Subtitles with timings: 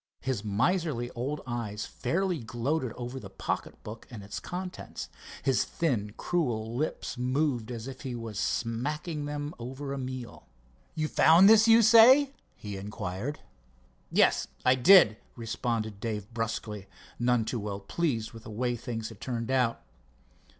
[0.21, 5.09] His miserly old eyes fairly gloated over the pocket book and its contents.
[5.43, 10.47] His thin cruel lips moved as if he was smacking them over a meal.
[10.95, 13.41] "You found this, you say?" he inquired.
[14.11, 16.87] "Yes, I did," responded Dave brusquely,
[17.19, 19.83] none too well pleased with the way things had turned out.